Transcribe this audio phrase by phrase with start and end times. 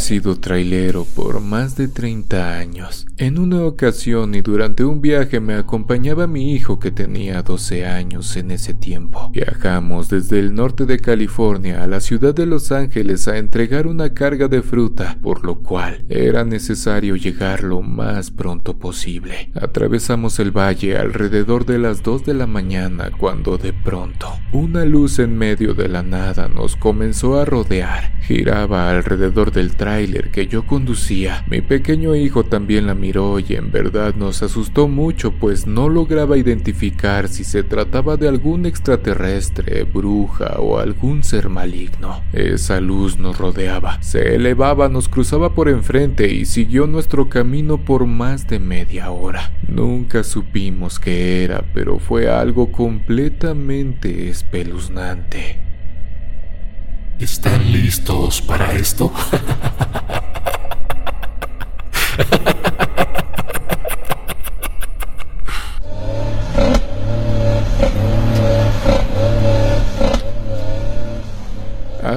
[0.00, 3.06] sido trailero por más de 30 años.
[3.16, 8.36] En una ocasión y durante un viaje me acompañaba mi hijo que tenía 12 años
[8.36, 9.30] en ese tiempo.
[9.32, 14.14] Viajamos desde el norte de California a la ciudad de Los Ángeles a entregar una
[14.14, 19.52] carga de fruta, por lo cual era necesario llegar lo más pronto posible.
[19.54, 25.18] Atravesamos el valle alrededor de las 2 de la mañana cuando de pronto una luz
[25.18, 28.18] en medio de la nada nos comenzó a rodear.
[28.22, 29.76] Giraba alrededor del
[30.32, 31.44] que yo conducía.
[31.48, 36.36] Mi pequeño hijo también la miró y en verdad nos asustó mucho pues no lograba
[36.36, 42.22] identificar si se trataba de algún extraterrestre, bruja o algún ser maligno.
[42.32, 48.06] Esa luz nos rodeaba, se elevaba, nos cruzaba por enfrente y siguió nuestro camino por
[48.06, 49.52] más de media hora.
[49.68, 55.69] Nunca supimos qué era, pero fue algo completamente espeluznante.
[57.20, 59.12] ¿Están listos para esto?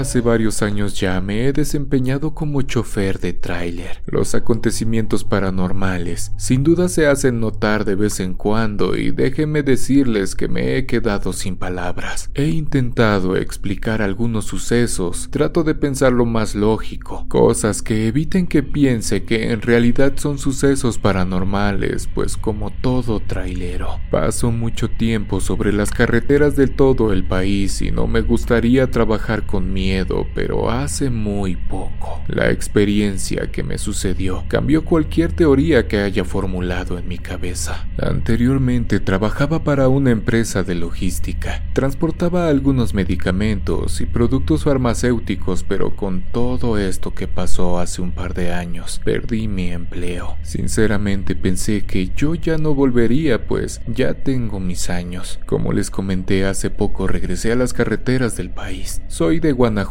[0.04, 4.02] Hace varios años ya me he desempeñado como chofer de tráiler.
[4.06, 10.36] Los acontecimientos paranormales sin duda se hacen notar de vez en cuando y déjenme decirles
[10.36, 12.30] que me he quedado sin palabras.
[12.34, 18.62] He intentado explicar algunos sucesos, trato de pensar lo más lógico, cosas que eviten que
[18.62, 25.72] piense que en realidad son sucesos paranormales, pues como todo trailero, paso mucho tiempo sobre
[25.72, 29.93] las carreteras de todo el país y no me gustaría trabajar con miedo,
[30.34, 32.22] pero hace muy poco.
[32.28, 37.88] La experiencia que me sucedió cambió cualquier teoría que haya formulado en mi cabeza.
[37.98, 41.64] Anteriormente trabajaba para una empresa de logística.
[41.74, 48.34] Transportaba algunos medicamentos y productos farmacéuticos, pero con todo esto que pasó hace un par
[48.34, 50.38] de años, perdí mi empleo.
[50.42, 55.40] Sinceramente pensé que yo ya no volvería, pues ya tengo mis años.
[55.46, 59.02] Como les comenté hace poco, regresé a las carreteras del país.
[59.08, 59.83] Soy de Guanajuato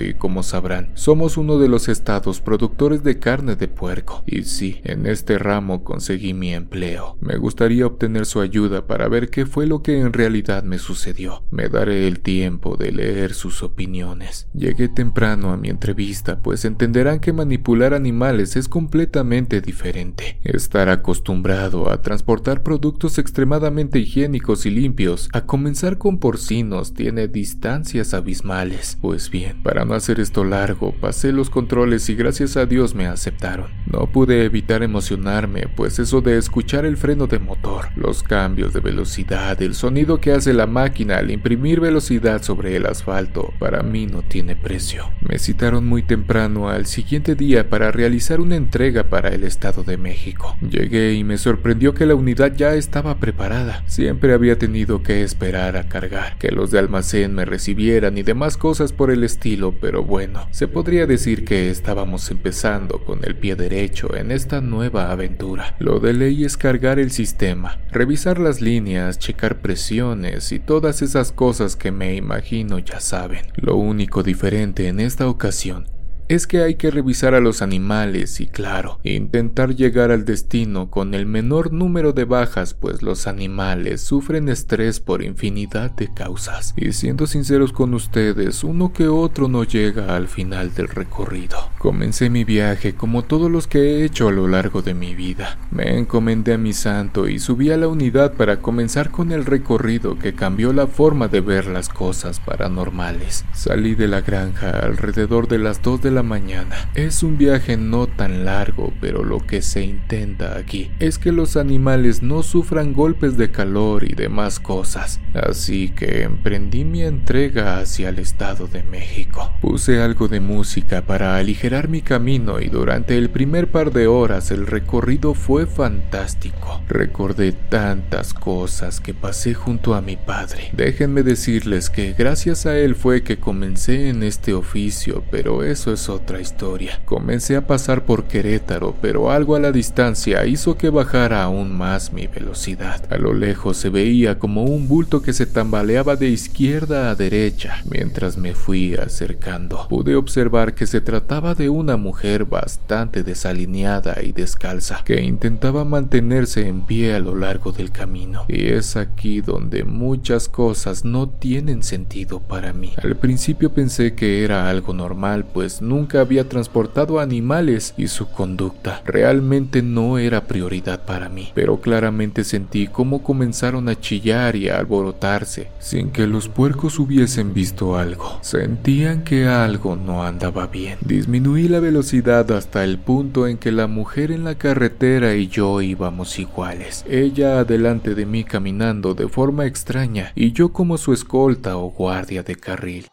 [0.00, 4.22] y como sabrán, somos uno de los estados productores de carne de puerco.
[4.26, 7.16] Y sí, en este ramo conseguí mi empleo.
[7.20, 11.42] Me gustaría obtener su ayuda para ver qué fue lo que en realidad me sucedió.
[11.50, 14.48] Me daré el tiempo de leer sus opiniones.
[14.54, 20.38] Llegué temprano a mi entrevista, pues entenderán que manipular animales es completamente diferente.
[20.44, 28.14] Estar acostumbrado a transportar productos extremadamente higiénicos y limpios, a comenzar con porcinos, tiene distancias
[28.14, 28.98] abismales.
[29.00, 33.06] Pues bien, para no hacer esto largo, pasé los controles y gracias a Dios me
[33.06, 33.70] aceptaron.
[33.86, 38.80] No pude evitar emocionarme, pues eso de escuchar el freno de motor, los cambios de
[38.80, 44.06] velocidad, el sonido que hace la máquina al imprimir velocidad sobre el asfalto, para mí
[44.06, 45.10] no tiene precio.
[45.20, 49.96] Me citaron muy temprano al siguiente día para realizar una entrega para el Estado de
[49.96, 50.56] México.
[50.60, 53.82] Llegué y me sorprendió que la unidad ya estaba preparada.
[53.86, 58.56] Siempre había tenido que esperar a cargar, que los de almacén me recibieran y demás
[58.56, 63.56] cosas por el estilo, pero bueno, se podría decir que estábamos empezando con el pie
[63.56, 65.76] derecho en esta nueva aventura.
[65.78, 71.32] Lo de ley es cargar el sistema, revisar las líneas, checar presiones y todas esas
[71.32, 73.46] cosas que me imagino ya saben.
[73.56, 75.97] Lo único diferente en esta ocasión
[76.28, 81.14] es que hay que revisar a los animales y claro, intentar llegar al destino con
[81.14, 86.74] el menor número de bajas, pues los animales sufren estrés por infinidad de causas.
[86.76, 91.70] Y siendo sinceros con ustedes, uno que otro no llega al final del recorrido.
[91.78, 95.58] Comencé mi viaje como todos los que he hecho a lo largo de mi vida.
[95.70, 100.18] Me encomendé a mi santo y subí a la unidad para comenzar con el recorrido
[100.18, 103.46] que cambió la forma de ver las cosas paranormales.
[103.54, 106.90] Salí de la granja alrededor de las 2 de la mañana.
[106.94, 111.56] Es un viaje no tan largo, pero lo que se intenta aquí es que los
[111.56, 115.20] animales no sufran golpes de calor y demás cosas.
[115.34, 119.52] Así que emprendí mi entrega hacia el Estado de México.
[119.60, 124.50] Puse algo de música para aligerar mi camino y durante el primer par de horas
[124.50, 126.82] el recorrido fue fantástico.
[126.88, 130.70] Recordé tantas cosas que pasé junto a mi padre.
[130.72, 136.07] Déjenme decirles que gracias a él fue que comencé en este oficio, pero eso es
[136.08, 137.00] otra historia.
[137.04, 142.12] Comencé a pasar por Querétaro, pero algo a la distancia hizo que bajara aún más
[142.12, 143.02] mi velocidad.
[143.12, 147.82] A lo lejos se veía como un bulto que se tambaleaba de izquierda a derecha
[147.90, 149.86] mientras me fui acercando.
[149.88, 156.66] Pude observar que se trataba de una mujer bastante desalineada y descalza que intentaba mantenerse
[156.66, 158.44] en pie a lo largo del camino.
[158.48, 162.92] Y es aquí donde muchas cosas no tienen sentido para mí.
[163.02, 168.28] Al principio pensé que era algo normal, pues nunca nunca había transportado animales y su
[168.28, 174.68] conducta realmente no era prioridad para mí, pero claramente sentí cómo comenzaron a chillar y
[174.68, 178.38] a alborotarse sin que los puercos hubiesen visto algo.
[178.42, 180.98] Sentían que algo no andaba bien.
[181.00, 185.82] Disminuí la velocidad hasta el punto en que la mujer en la carretera y yo
[185.82, 187.04] íbamos iguales.
[187.08, 192.44] Ella adelante de mí caminando de forma extraña y yo como su escolta o guardia
[192.44, 193.06] de carril.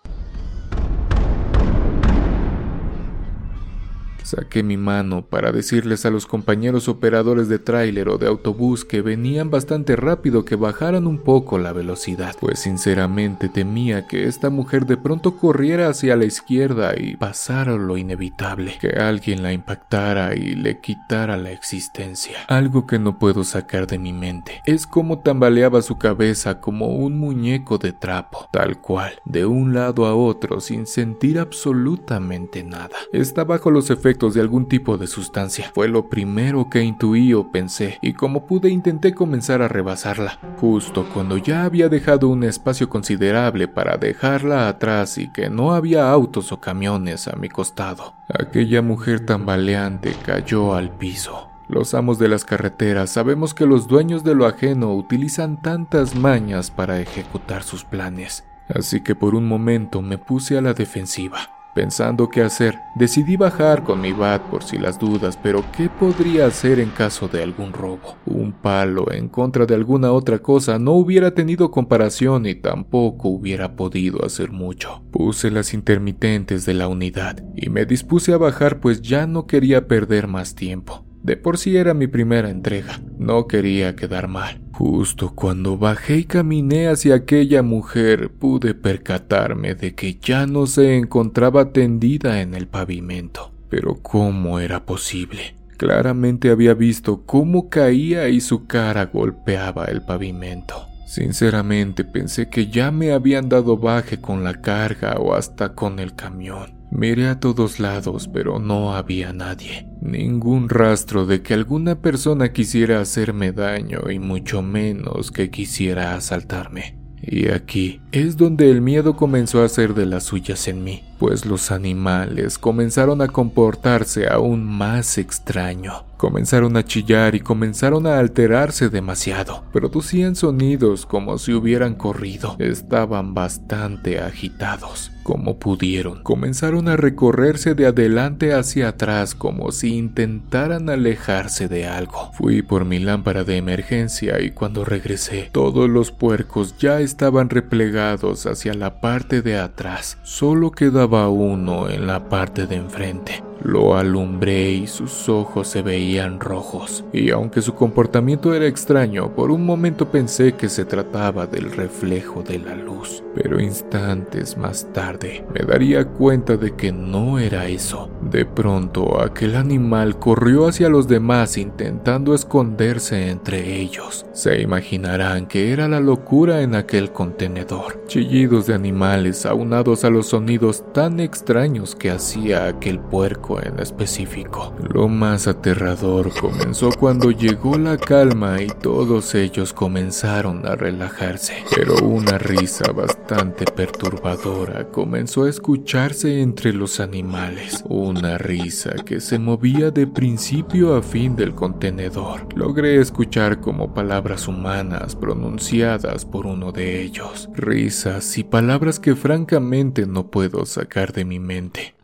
[4.25, 9.04] Saqué mi mano para decirles a los compañeros operadores de tráiler o de autobús que
[9.04, 14.88] venían bastante rápido que bajaran un poco la velocidad, pues sinceramente temía que esta mujer
[14.88, 20.56] de pronto corriera hacia la izquierda y pasara lo inevitable, que alguien la impactara y
[20.56, 22.45] le quitara la existencia.
[22.48, 27.19] Algo que no puedo sacar de mi mente es cómo tambaleaba su cabeza como un
[27.19, 32.98] muñeco de trapo, tal cual, de un lado a otro sin sentir absolutamente nada.
[33.13, 35.71] Está bajo los efectos de algún tipo de sustancia.
[35.73, 41.06] Fue lo primero que intuí o pensé, y como pude intenté comenzar a rebasarla, justo
[41.13, 46.51] cuando ya había dejado un espacio considerable para dejarla atrás y que no había autos
[46.51, 48.13] o camiones a mi costado.
[48.29, 51.50] Aquella mujer tambaleante cayó al piso.
[51.67, 56.71] Los amos de las carreteras sabemos que los dueños de lo ajeno utilizan tantas mañas
[56.71, 61.55] para ejecutar sus planes, así que por un momento me puse a la defensiva.
[61.75, 66.45] Pensando qué hacer, decidí bajar con mi bat por si las dudas, pero ¿qué podría
[66.45, 68.16] hacer en caso de algún robo?
[68.25, 73.75] Un palo en contra de alguna otra cosa no hubiera tenido comparación y tampoco hubiera
[73.75, 75.04] podido hacer mucho.
[75.12, 79.86] Puse las intermitentes de la unidad y me dispuse a bajar pues ya no quería
[79.86, 81.06] perder más tiempo.
[81.25, 84.62] De por sí era mi primera entrega, no quería quedar mal.
[84.74, 90.98] Justo cuando bajé y caminé hacia aquella mujer, pude percatarme de que ya no se
[90.98, 93.51] encontraba tendida en el pavimento.
[93.72, 95.56] Pero ¿cómo era posible?
[95.77, 100.75] Claramente había visto cómo caía y su cara golpeaba el pavimento.
[101.07, 106.16] Sinceramente pensé que ya me habían dado baje con la carga o hasta con el
[106.16, 106.85] camión.
[106.97, 109.86] Miré a todos lados, pero no había nadie.
[110.00, 116.97] Ningún rastro de que alguna persona quisiera hacerme daño y mucho menos que quisiera asaltarme.
[117.21, 121.45] Y aquí es donde el miedo comenzó a hacer de las suyas en mí, pues
[121.45, 126.06] los animales comenzaron a comportarse aún más extraño.
[126.17, 129.63] Comenzaron a chillar y comenzaron a alterarse demasiado.
[129.71, 132.56] Producían sonidos como si hubieran corrido.
[132.59, 136.21] Estaban bastante agitados como pudieron.
[136.21, 142.31] Comenzaron a recorrerse de adelante hacia atrás como si intentaran alejarse de algo.
[142.33, 148.45] Fui por mi lámpara de emergencia y cuando regresé, todos los puercos ya estaban replegados
[148.45, 150.19] hacia la parte de atrás.
[150.21, 153.44] Solo quedaba uno en la parte de enfrente.
[153.62, 159.52] Lo alumbré y sus ojos se veían rojos, y aunque su comportamiento era extraño, por
[159.52, 165.46] un momento pensé que se trataba del reflejo de la luz, pero instantes más tarde
[165.54, 168.10] me daría cuenta de que no era eso.
[168.22, 174.25] De pronto aquel animal corrió hacia los demás intentando esconderse entre ellos.
[174.34, 178.03] Se imaginarán que era la locura en aquel contenedor.
[178.08, 184.74] Chillidos de animales aunados a los sonidos tan extraños que hacía aquel puerco en específico.
[184.92, 191.96] Lo más aterrador comenzó cuando llegó la calma y todos ellos comenzaron a relajarse, pero
[192.00, 199.92] una risa bastante perturbadora comenzó a escucharse entre los animales, una risa que se movía
[199.92, 202.48] de principio a fin del contenedor.
[202.56, 210.08] Logré escuchar como palabras humanas pronunciadas por uno de ellos, risas y palabras que francamente
[210.08, 211.95] no puedo sacar de mi mente.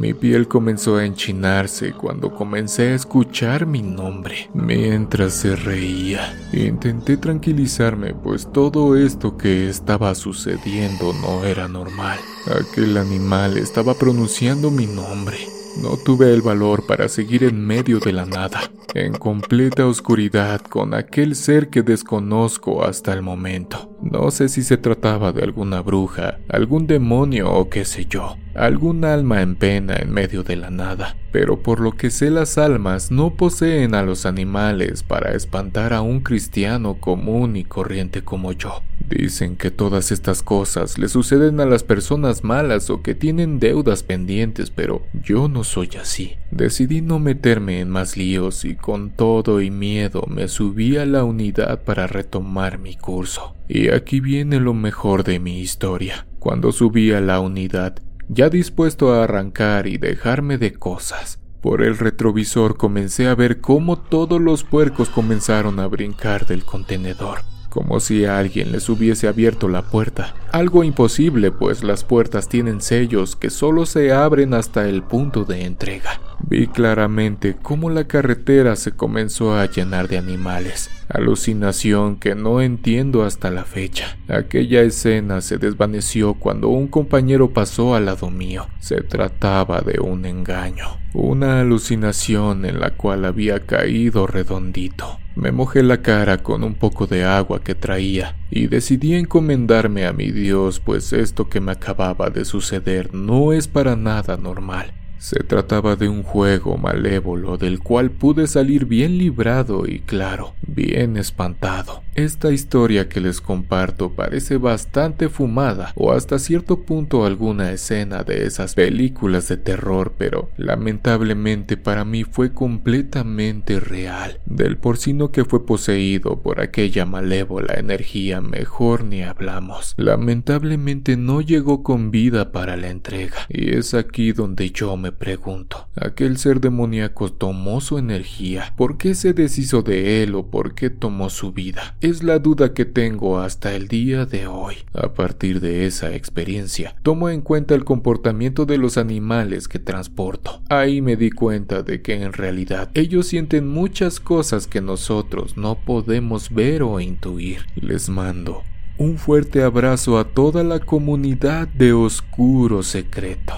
[0.00, 6.34] Mi piel comenzó a enchinarse cuando comencé a escuchar mi nombre mientras se reía.
[6.54, 12.18] Intenté tranquilizarme, pues todo esto que estaba sucediendo no era normal.
[12.46, 15.36] Aquel animal estaba pronunciando mi nombre.
[15.82, 18.62] No tuve el valor para seguir en medio de la nada,
[18.94, 23.89] en completa oscuridad con aquel ser que desconozco hasta el momento.
[24.02, 29.04] No sé si se trataba de alguna bruja, algún demonio o qué sé yo, algún
[29.04, 33.10] alma en pena en medio de la nada, pero por lo que sé las almas
[33.10, 38.82] no poseen a los animales para espantar a un cristiano común y corriente como yo.
[39.06, 44.02] Dicen que todas estas cosas le suceden a las personas malas o que tienen deudas
[44.02, 46.36] pendientes, pero yo no soy así.
[46.50, 51.24] Decidí no meterme en más líos y con todo y miedo me subí a la
[51.24, 53.56] unidad para retomar mi curso.
[53.72, 56.26] Y aquí viene lo mejor de mi historia.
[56.40, 61.96] Cuando subí a la unidad, ya dispuesto a arrancar y dejarme de cosas, por el
[61.96, 68.26] retrovisor comencé a ver cómo todos los puercos comenzaron a brincar del contenedor como si
[68.26, 70.34] alguien les hubiese abierto la puerta.
[70.52, 75.64] Algo imposible, pues las puertas tienen sellos que solo se abren hasta el punto de
[75.64, 76.20] entrega.
[76.48, 83.24] Vi claramente cómo la carretera se comenzó a llenar de animales, alucinación que no entiendo
[83.24, 84.18] hasta la fecha.
[84.26, 88.66] Aquella escena se desvaneció cuando un compañero pasó al lado mío.
[88.80, 95.19] Se trataba de un engaño, una alucinación en la cual había caído redondito.
[95.36, 100.12] Me mojé la cara con un poco de agua que traía y decidí encomendarme a
[100.12, 104.92] mi Dios, pues esto que me acababa de suceder no es para nada normal.
[105.20, 111.18] Se trataba de un juego malévolo del cual pude salir bien librado y claro, bien
[111.18, 112.02] espantado.
[112.14, 118.46] Esta historia que les comparto parece bastante fumada o hasta cierto punto alguna escena de
[118.46, 124.40] esas películas de terror, pero lamentablemente para mí fue completamente real.
[124.46, 129.94] Del porcino que fue poseído por aquella malévola energía mejor ni hablamos.
[129.98, 135.88] Lamentablemente no llegó con vida para la entrega y es aquí donde yo me pregunto,
[135.96, 138.74] ¿aquel ser demoníaco tomó su energía?
[138.76, 141.96] ¿Por qué se deshizo de él o por qué tomó su vida?
[142.00, 144.76] Es la duda que tengo hasta el día de hoy.
[144.92, 150.62] A partir de esa experiencia, tomo en cuenta el comportamiento de los animales que transporto.
[150.68, 155.76] Ahí me di cuenta de que en realidad ellos sienten muchas cosas que nosotros no
[155.76, 157.66] podemos ver o intuir.
[157.76, 158.62] Les mando
[159.00, 163.54] un fuerte abrazo a toda la comunidad de Oscuro Secreto.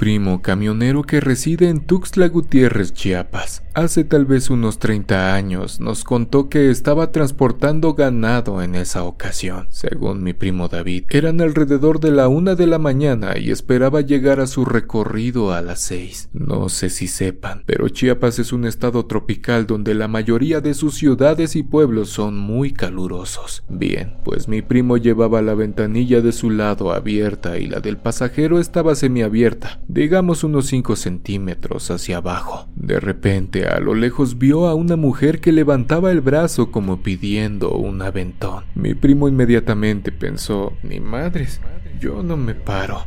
[0.00, 3.62] Primo camionero que reside en Tuxtla Gutiérrez, Chiapas.
[3.74, 9.68] Hace tal vez unos 30 años nos contó que estaba transportando ganado en esa ocasión.
[9.70, 14.40] Según mi primo David, eran alrededor de la una de la mañana y esperaba llegar
[14.40, 16.28] a su recorrido a las seis.
[16.32, 20.94] No sé si sepan, pero Chiapas es un estado tropical donde la mayoría de sus
[20.94, 23.64] ciudades y pueblos son muy calurosos.
[23.68, 28.58] Bien, pues mi primo llevaba la ventanilla de su lado abierta y la del pasajero
[28.58, 29.39] estaba semiabierta
[29.88, 32.68] digamos unos 5 centímetros hacia abajo.
[32.74, 37.72] De repente, a lo lejos vio a una mujer que levantaba el brazo como pidiendo
[37.72, 38.64] un aventón.
[38.74, 41.60] Mi primo inmediatamente pensó, ni madres,
[42.00, 43.04] yo no me paro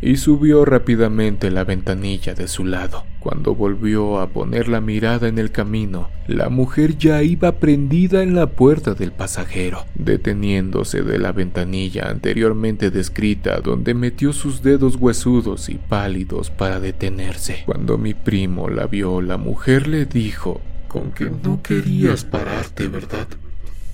[0.00, 3.04] y subió rápidamente la ventanilla de su lado.
[3.20, 8.34] Cuando volvió a poner la mirada en el camino, la mujer ya iba prendida en
[8.34, 15.68] la puerta del pasajero, deteniéndose de la ventanilla anteriormente descrita donde metió sus dedos huesudos
[15.68, 17.62] y pálidos para detenerse.
[17.66, 23.26] Cuando mi primo la vio, la mujer le dijo, con que no querías pararte, ¿verdad?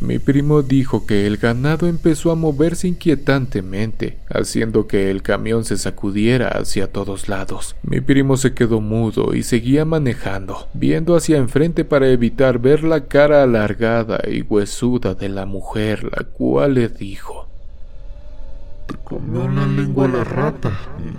[0.02, 5.76] Mi primo dijo que el ganado empezó a moverse inquietantemente, haciendo que el camión se
[5.76, 7.76] sacudiera hacia todos lados.
[7.85, 13.04] Mi primo se quedó mudo y seguía manejando, viendo hacia enfrente para evitar ver la
[13.04, 17.47] cara alargada y huesuda de la mujer, la cual le dijo
[18.88, 20.73] Te comió la lengua la rata,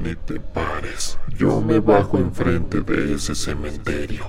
[0.03, 1.17] ni te pares.
[1.37, 4.25] Yo me bajo enfrente de ese cementerio.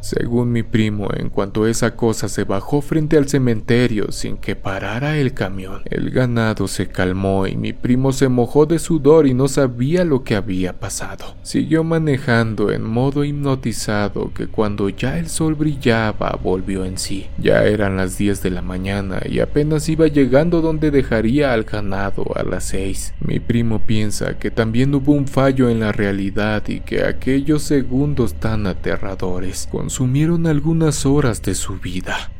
[0.00, 5.18] Según mi primo, en cuanto esa cosa se bajó frente al cementerio sin que parara
[5.18, 9.46] el camión, el ganado se calmó y mi primo se mojó de sudor y no
[9.46, 11.36] sabía lo que había pasado.
[11.42, 17.26] Siguió manejando en modo hipnotizado que cuando ya el sol brillaba volvió en sí.
[17.38, 22.24] Ya eran las 10 de la mañana y apenas iba llegando donde dejaría al ganado
[22.36, 23.14] a las 6.
[23.20, 28.34] Mi primo piensa que también hubo un fallo en la realidad y que aquellos segundos
[28.34, 32.30] tan aterradores con consumieron algunas horas de su vida.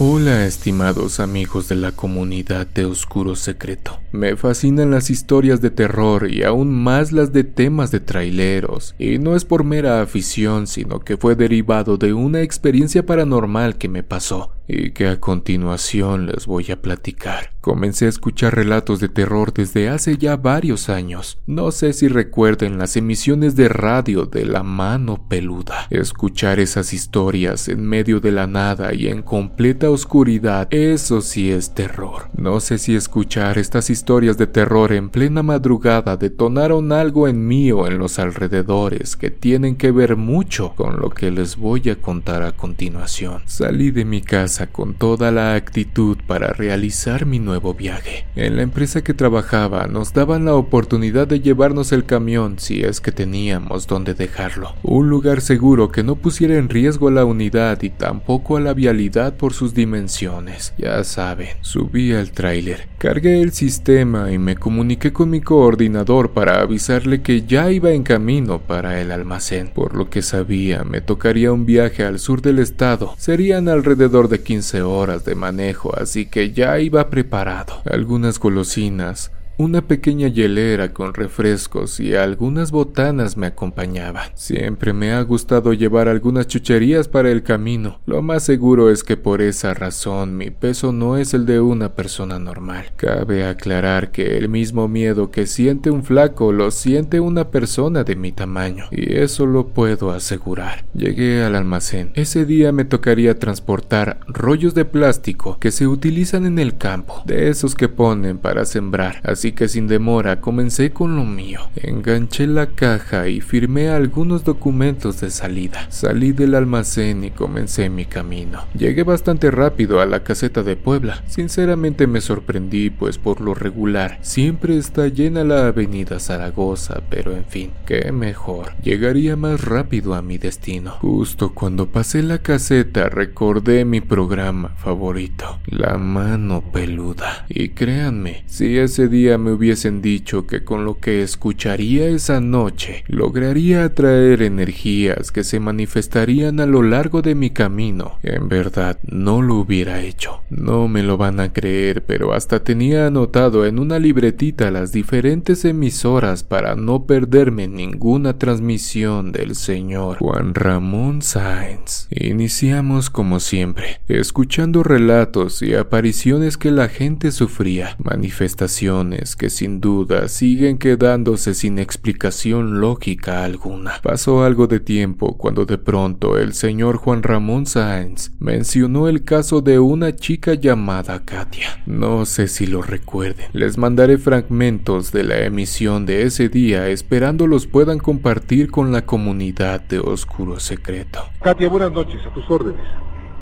[0.00, 4.00] Hola estimados amigos de la comunidad de Oscuro Secreto.
[4.10, 9.18] Me fascinan las historias de terror y aún más las de temas de traileros, y
[9.18, 14.02] no es por mera afición, sino que fue derivado de una experiencia paranormal que me
[14.02, 17.50] pasó y que a continuación les voy a platicar.
[17.60, 21.38] Comencé a escuchar relatos de terror desde hace ya varios años.
[21.46, 25.86] No sé si recuerden las emisiones de radio de la mano peluda.
[25.90, 31.74] Escuchar esas historias en medio de la nada y en completa oscuridad, eso sí es
[31.74, 32.30] terror.
[32.34, 37.72] No sé si escuchar estas historias de terror en plena madrugada detonaron algo en mí
[37.72, 41.96] o en los alrededores que tienen que ver mucho con lo que les voy a
[41.96, 43.42] contar a continuación.
[43.44, 48.26] Salí de mi casa con toda la actitud para realizar mi nuevo viaje.
[48.36, 53.00] En la empresa que trabajaba nos daban la oportunidad de llevarnos el camión si es
[53.00, 54.74] que teníamos donde dejarlo.
[54.82, 58.74] Un lugar seguro que no pusiera en riesgo a la unidad y tampoco a la
[58.74, 60.74] vialidad por sus dimensiones.
[60.78, 66.60] Ya saben, subí al tráiler, cargué el sistema y me comuniqué con mi coordinador para
[66.60, 69.68] avisarle que ya iba en camino para el almacén.
[69.68, 73.14] Por lo que sabía, me tocaría un viaje al sur del estado.
[73.18, 77.82] Serían alrededor de 15 horas de manejo, así que ya iba preparado.
[77.90, 84.30] Algunas golosinas, una pequeña hielera con refrescos y algunas botanas me acompañaban.
[84.34, 88.00] Siempre me ha gustado llevar algunas chucherías para el camino.
[88.06, 91.94] Lo más seguro es que por esa razón mi peso no es el de una
[91.94, 92.86] persona normal.
[92.96, 98.16] Cabe aclarar que el mismo miedo que siente un flaco lo siente una persona de
[98.16, 100.86] mi tamaño, y eso lo puedo asegurar.
[100.94, 102.12] Llegué al almacén.
[102.14, 107.50] Ese día me tocaría transportar rollos de plástico que se utilizan en el campo, de
[107.50, 111.60] esos que ponen para sembrar, así que sin demora comencé con lo mío.
[111.76, 115.86] Enganché la caja y firmé algunos documentos de salida.
[115.90, 118.64] Salí del almacén y comencé mi camino.
[118.74, 121.22] Llegué bastante rápido a la caseta de Puebla.
[121.26, 127.44] Sinceramente me sorprendí, pues por lo regular siempre está llena la avenida Zaragoza, pero en
[127.44, 128.72] fin, qué mejor.
[128.82, 130.92] Llegaría más rápido a mi destino.
[131.00, 137.46] Justo cuando pasé la caseta recordé mi programa favorito, La mano peluda.
[137.48, 143.04] Y créanme, si ese día me hubiesen dicho que con lo que escucharía esa noche
[143.08, 149.42] lograría atraer energías que se manifestarían a lo largo de mi camino, en verdad no
[149.42, 150.42] lo hubiera hecho.
[150.50, 155.64] No me lo van a creer, pero hasta tenía anotado en una libretita las diferentes
[155.64, 162.08] emisoras para no perderme ninguna transmisión del señor Juan Ramón Sáenz.
[162.10, 170.28] Iniciamos como siempre, escuchando relatos y apariciones que la gente sufría, manifestaciones que sin duda
[170.28, 174.00] siguen quedándose sin explicación lógica alguna.
[174.02, 179.60] Pasó algo de tiempo cuando de pronto el señor Juan Ramón Sáenz mencionó el caso
[179.60, 181.82] de una chica llamada Katia.
[181.86, 183.46] No sé si lo recuerden.
[183.52, 189.04] Les mandaré fragmentos de la emisión de ese día esperando los puedan compartir con la
[189.04, 191.20] comunidad de Oscuro Secreto.
[191.42, 192.80] Katia, buenas noches, a tus órdenes.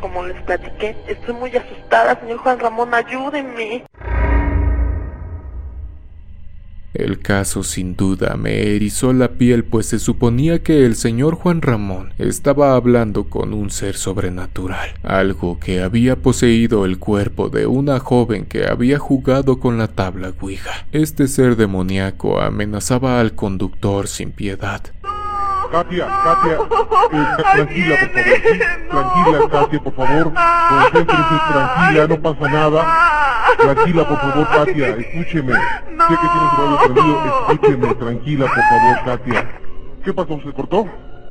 [0.00, 3.84] Como les platiqué, estoy muy asustada, señor Juan Ramón, ayúdenme.
[6.98, 11.62] El caso sin duda me erizó la piel pues se suponía que el señor Juan
[11.62, 18.00] Ramón estaba hablando con un ser sobrenatural, algo que había poseído el cuerpo de una
[18.00, 20.88] joven que había jugado con la tabla Ouija.
[20.90, 24.82] Este ser demoníaco amenazaba al conductor sin piedad.
[25.70, 28.40] Katia, Katia, eh, tranquila, por favor.
[28.88, 30.32] Tranquila, Katia, por favor.
[30.68, 32.80] Concéntrese, tranquila, no pasa nada.
[33.58, 35.52] Tranquila, por favor, Katia, escúcheme.
[35.52, 39.60] Sé que tienes radio prendido, escúcheme, tranquila, por favor, Katia.
[40.04, 40.40] ¿Qué pasó?
[40.42, 40.86] ¿Se cortó?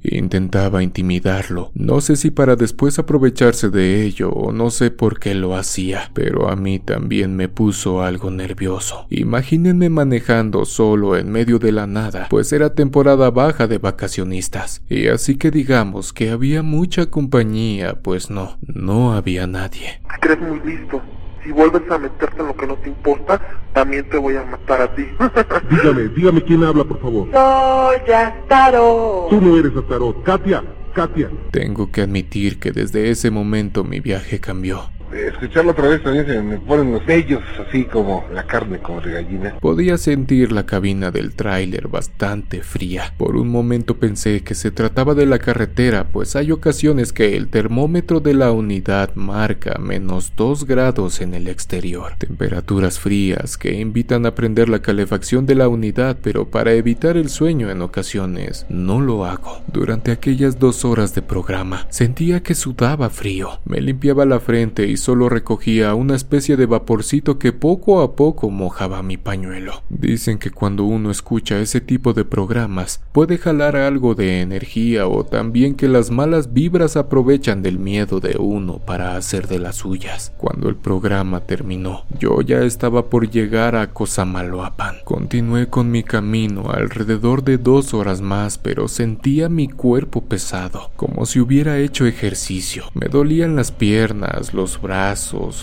[0.10, 1.72] Intentaba intimidarlo.
[1.76, 6.12] No sé si para después aprovecharse de ello o no sé por qué lo hacía,
[6.14, 9.06] pero a mí también me puso algo nervioso.
[9.10, 14.82] Imagínense manejando solo en medio de la nada, pues era temporada baja de vacacionistas.
[14.90, 20.02] Y así que digamos que había mucha compañía, pues no, no había nadie.
[20.40, 21.02] Muy listo.
[21.48, 23.40] Si vuelves a meterte en lo que no te importa,
[23.72, 25.08] también te voy a matar a ti.
[25.70, 27.30] dígame, dígame quién habla, por favor.
[27.32, 29.28] Soy Astaro.
[29.30, 30.24] Tú no eres Atarot.
[30.24, 30.62] Katia,
[30.94, 31.32] Katia.
[31.52, 34.90] Tengo que admitir que desde ese momento mi viaje cambió.
[35.14, 39.14] Escucharlo otra vez también se me ponen los vellos así como la carne como de
[39.14, 39.56] gallina.
[39.60, 43.14] Podía sentir la cabina del tráiler bastante fría.
[43.18, 47.48] Por un momento pensé que se trataba de la carretera, pues hay ocasiones que el
[47.48, 52.14] termómetro de la unidad marca menos 2 grados en el exterior.
[52.18, 57.30] Temperaturas frías que invitan a prender la calefacción de la unidad, pero para evitar el
[57.30, 59.62] sueño en ocasiones no lo hago.
[59.72, 63.60] Durante aquellas dos horas de programa sentía que sudaba frío.
[63.66, 68.50] Me limpiaba la frente y solo recogía una especie de vaporcito que poco a poco
[68.50, 69.84] mojaba mi pañuelo.
[69.90, 75.24] Dicen que cuando uno escucha ese tipo de programas puede jalar algo de energía o
[75.24, 80.34] también que las malas vibras aprovechan del miedo de uno para hacer de las suyas.
[80.38, 84.98] Cuando el programa terminó, yo ya estaba por llegar a Cosamaloapan.
[85.04, 91.26] Continué con mi camino alrededor de dos horas más, pero sentía mi cuerpo pesado, como
[91.26, 92.86] si hubiera hecho ejercicio.
[92.94, 94.87] Me dolían las piernas, los brazos,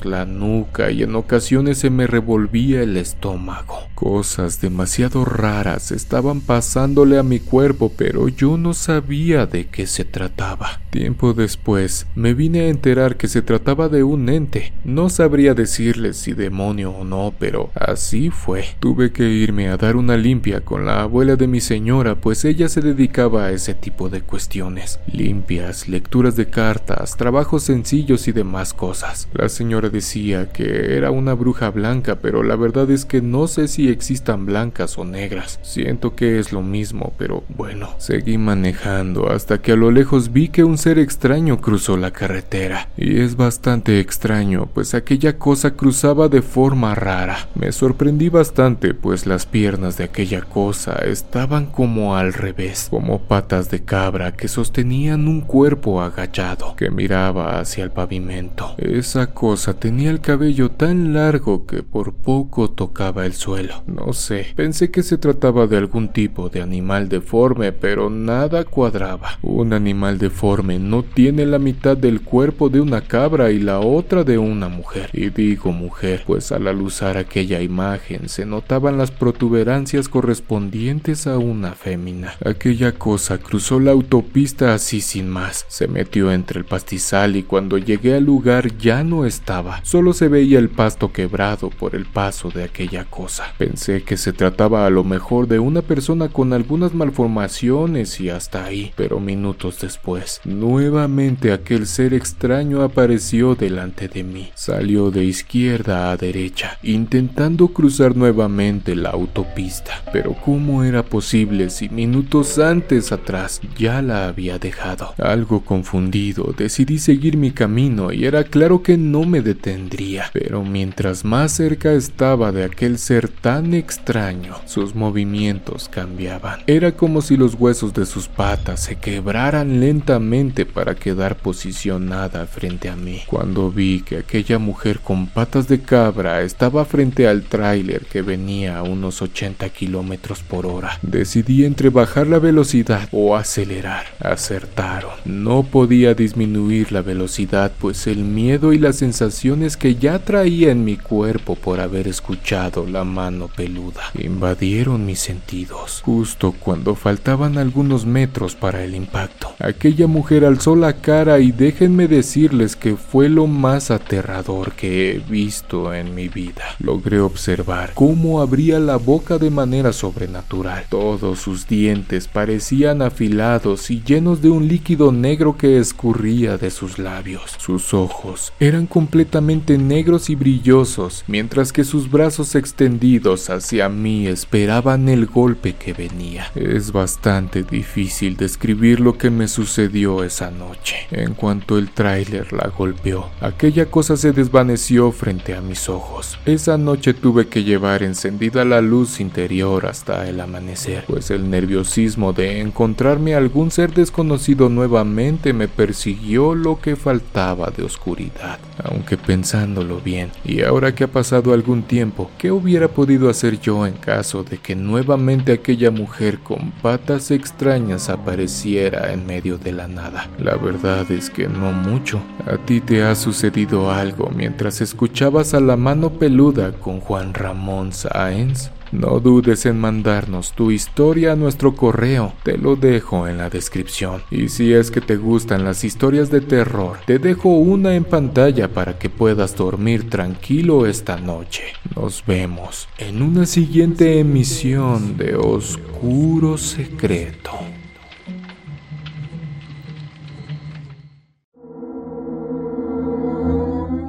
[0.05, 3.79] la nuca y en ocasiones se me revolvía el estómago.
[3.95, 10.05] Cosas demasiado raras estaban pasándole a mi cuerpo, pero yo no sabía de qué se
[10.05, 10.81] trataba.
[10.91, 14.73] Tiempo después me vine a enterar que se trataba de un ente.
[14.85, 18.67] No sabría decirles si demonio o no, pero así fue.
[18.79, 22.69] Tuve que irme a dar una limpia con la abuela de mi señora, pues ella
[22.69, 25.01] se dedicaba a ese tipo de cuestiones.
[25.11, 29.14] Limpias, lecturas de cartas, trabajos sencillos y demás cosas.
[29.33, 33.69] La señora decía que era una bruja blanca, pero la verdad es que no sé
[33.69, 35.59] si existan blancas o negras.
[35.63, 40.49] Siento que es lo mismo, pero bueno, seguí manejando hasta que a lo lejos vi
[40.49, 42.89] que un ser extraño cruzó la carretera.
[42.97, 47.49] Y es bastante extraño, pues aquella cosa cruzaba de forma rara.
[47.55, 53.71] Me sorprendí bastante, pues las piernas de aquella cosa estaban como al revés, como patas
[53.71, 58.75] de cabra que sostenían un cuerpo agachado que miraba hacia el pavimento.
[59.05, 63.83] Esa cosa tenía el cabello tan largo que por poco tocaba el suelo.
[63.87, 69.39] No sé, pensé que se trataba de algún tipo de animal deforme, pero nada cuadraba.
[69.43, 74.25] Un animal deforme no tiene la mitad del cuerpo de una cabra y la otra
[74.25, 75.11] de una mujer.
[75.13, 81.73] Y digo mujer, pues al alusar aquella imagen se notaban las protuberancias correspondientes a una
[81.73, 82.37] fémina.
[82.43, 87.77] Aquella cosa cruzó la autopista así sin más, se metió entre el pastizal y cuando
[87.77, 92.51] llegué al lugar ya no estaba, solo se veía el pasto quebrado por el paso
[92.51, 93.55] de aquella cosa.
[93.59, 98.65] Pensé que se trataba a lo mejor de una persona con algunas malformaciones y hasta
[98.65, 104.51] ahí, pero minutos después, nuevamente aquel ser extraño apareció delante de mí.
[104.55, 110.03] Salió de izquierda a derecha, intentando cruzar nuevamente la autopista.
[110.13, 115.15] Pero ¿cómo era posible si minutos antes atrás ya la había dejado?
[115.19, 120.31] Algo confundido, decidí seguir mi camino y era claro que no me detendría.
[120.33, 126.61] Pero mientras más cerca estaba de aquel ser tan extraño, sus movimientos cambiaban.
[126.69, 132.89] Era como si los huesos de sus patas se quebraran lentamente para quedar posicionada frente
[132.89, 133.23] a mí.
[133.27, 138.79] Cuando vi que aquella mujer con patas de cabra estaba frente al tráiler que venía
[138.79, 144.05] a unos 80 kilómetros por hora, decidí entre bajar la velocidad o acelerar.
[144.21, 145.13] Acertaron.
[145.25, 150.85] No podía disminuir la velocidad, pues el miedo y las sensaciones que ya traía en
[150.85, 156.03] mi cuerpo por haber escuchado la mano peluda invadieron mis sentidos.
[156.05, 162.09] Justo cuando faltaban algunos metros para el impacto, aquella mujer alzó la cara y déjenme
[162.09, 166.65] decirles que fue lo más aterrador que he visto en mi vida.
[166.81, 170.87] Logré observar cómo abría la boca de manera sobrenatural.
[170.89, 176.99] Todos sus dientes parecían afilados y llenos de un líquido negro que escurría de sus
[176.99, 177.57] labios.
[177.59, 185.09] Sus ojos eran completamente negros y brillosos, mientras que sus brazos extendidos hacia mí esperaban
[185.09, 186.51] el golpe que venía.
[186.55, 190.97] Es bastante difícil describir lo que me sucedió esa noche.
[191.11, 196.39] En cuanto el tráiler la golpeó, aquella cosa se desvaneció frente a mis ojos.
[196.47, 202.33] Esa noche tuve que llevar encendida la luz interior hasta el amanecer, pues el nerviosismo
[202.33, 208.44] de encontrarme algún ser desconocido nuevamente me persiguió lo que faltaba de oscuridad.
[208.83, 213.87] Aunque pensándolo bien, y ahora que ha pasado algún tiempo, ¿qué hubiera podido hacer yo
[213.87, 219.89] en caso de que nuevamente aquella mujer con patas extrañas apareciera en medio de la
[219.89, 220.29] nada?
[220.39, 222.21] La verdad es que no mucho.
[222.47, 227.93] A ti te ha sucedido algo mientras escuchabas a la mano peluda con Juan Ramón
[227.93, 228.71] Sáenz.
[228.95, 234.23] No dudes en mandarnos tu historia a nuestro correo, te lo dejo en la descripción.
[234.31, 238.73] Y si es que te gustan las historias de terror, te dejo una en pantalla
[238.73, 241.65] para que puedas dormir tranquilo esta noche.
[241.97, 247.51] Nos vemos en una siguiente emisión de Oscuro Secreto.